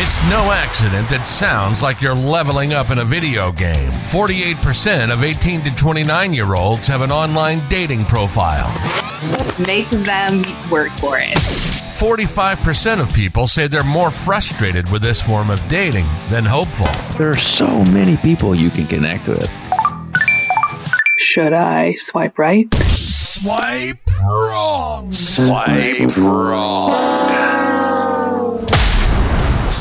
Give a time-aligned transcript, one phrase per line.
[0.00, 3.90] It's no accident that sounds like you're leveling up in a video game.
[3.90, 8.68] 48% of 18 to 29 year olds have an online dating profile.
[9.58, 11.36] Make them work for it.
[11.36, 16.86] 45% of people say they're more frustrated with this form of dating than hopeful.
[17.18, 19.50] There are so many people you can connect with.
[21.16, 22.72] Should I swipe right?
[22.72, 25.12] Swipe wrong.
[25.12, 27.17] Swipe wrong.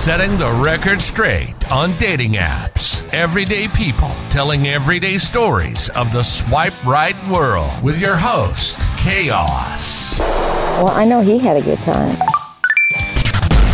[0.07, 3.05] Setting the record straight on dating apps.
[3.13, 10.18] Everyday people telling everyday stories of the swipe right world with your host, Chaos.
[10.18, 12.18] Well, I know he had a good time.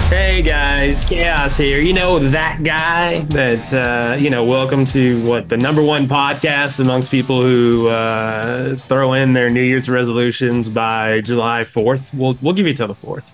[0.09, 1.79] Hey guys, Chaos here.
[1.79, 4.43] You know that guy that uh, you know.
[4.43, 9.61] Welcome to what the number one podcast amongst people who uh, throw in their New
[9.61, 12.11] Year's resolutions by July fourth.
[12.11, 13.31] We'll we'll give you till the fourth.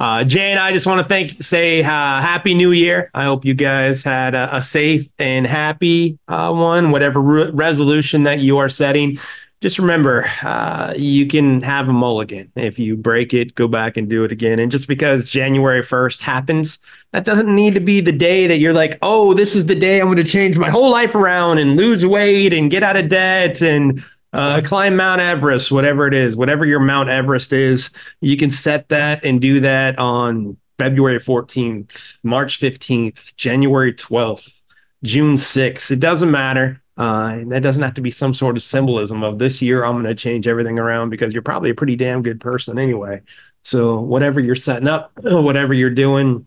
[0.00, 3.10] Uh, Jay and I just want to thank, say uh, happy New Year.
[3.14, 8.24] I hope you guys had a, a safe and happy uh, one, whatever re- resolution
[8.24, 9.18] that you are setting.
[9.60, 12.50] Just remember uh, you can have a mulligan.
[12.56, 14.58] If you break it go back and do it again.
[14.58, 16.80] And just because january 1st happens
[17.12, 20.00] that doesn't need to be the day that you're like oh this is the day
[20.00, 23.08] i'm going to change my whole life around and lose weight and get out of
[23.08, 24.02] debt and
[24.34, 27.90] uh, climb mount everest whatever it is whatever your mount everest is
[28.20, 34.62] you can set that and do that on february 14th march 15th january 12th
[35.02, 36.80] june 6th it doesn't matter.
[36.96, 39.94] Uh, and that doesn't have to be some sort of symbolism of this year I'm
[39.94, 43.20] going to change everything around because you're probably a pretty damn good person anyway.
[43.64, 46.46] So whatever you're setting up, whatever you're doing,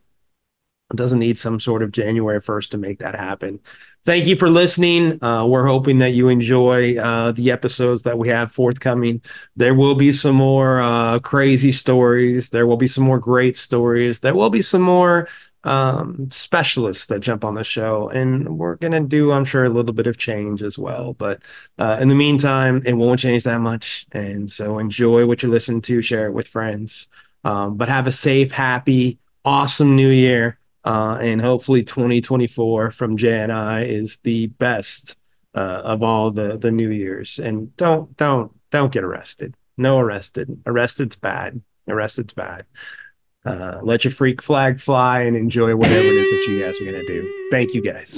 [0.90, 3.60] it doesn't need some sort of January 1st to make that happen.
[4.06, 5.22] Thank you for listening.
[5.22, 9.22] Uh, we're hoping that you enjoy uh, the episodes that we have forthcoming.
[9.58, 12.50] There will be some more uh, crazy stories.
[12.50, 14.20] There will be some more great stories.
[14.20, 15.28] There will be some more
[15.66, 18.08] um, specialists that jump on the show.
[18.08, 21.12] And we're going to do, I'm sure, a little bit of change as well.
[21.12, 21.42] But
[21.78, 24.08] uh, in the meantime, it won't change that much.
[24.14, 27.10] And so enjoy what you listen to, share it with friends.
[27.44, 30.60] Um, but have a safe, happy, awesome new year.
[30.88, 35.18] Uh, and hopefully 2024 from Jay and I is the best
[35.54, 37.40] uh, of all the the New Years.
[37.40, 39.56] And don't don't don't get arrested.
[39.78, 40.64] No arrested.
[40.66, 41.62] Arrested's bad.
[41.90, 42.66] Arrested's bad.
[43.46, 46.86] Uh, let your freak flag fly and enjoy whatever it is that you guys are
[46.86, 47.48] to do.
[47.52, 48.18] Thank you guys.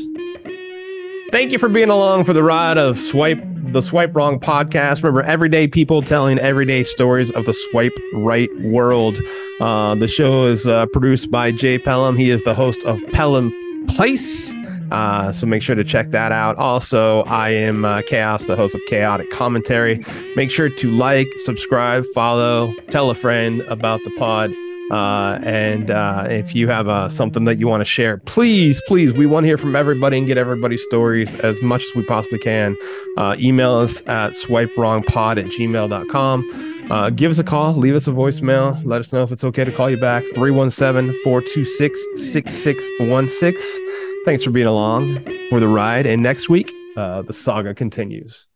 [1.31, 3.43] Thank you for being along for the ride of Swipe
[3.73, 5.03] the Swipe Wrong podcast.
[5.03, 9.21] Remember, everyday people telling everyday stories of the swipe right world.
[9.59, 12.17] Uh, the show is uh, produced by Jay Pelham.
[12.17, 13.51] He is the host of Pelham
[13.87, 14.53] Place.
[14.91, 16.55] Uh, so make sure to check that out.
[16.57, 20.03] Also, I am uh, Chaos, the host of Chaotic Commentary.
[20.35, 24.51] Make sure to like, subscribe, follow, tell a friend about the pod.
[24.91, 29.13] Uh, and uh, if you have uh, something that you want to share, please, please,
[29.13, 32.39] we want to hear from everybody and get everybody's stories as much as we possibly
[32.39, 32.75] can.
[33.17, 36.87] Uh, email us at swipewrongpod at gmail.com.
[36.89, 38.83] Uh, give us a call, leave us a voicemail.
[38.83, 40.23] Let us know if it's okay to call you back.
[40.33, 43.85] 317 426 6616.
[44.25, 46.07] Thanks for being along for the ride.
[46.07, 48.48] And next week, uh, the saga continues.